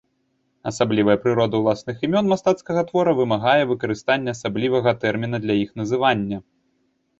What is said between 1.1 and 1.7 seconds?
прырода